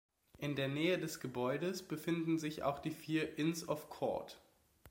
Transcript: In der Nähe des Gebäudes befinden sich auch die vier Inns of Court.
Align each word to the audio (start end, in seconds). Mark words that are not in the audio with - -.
In 0.39 0.55
der 0.55 0.67
Nähe 0.67 0.97
des 0.97 1.19
Gebäudes 1.19 1.83
befinden 1.87 2.39
sich 2.39 2.63
auch 2.63 2.79
die 2.79 2.89
vier 2.89 3.37
Inns 3.37 3.69
of 3.69 3.91
Court. 3.91 4.41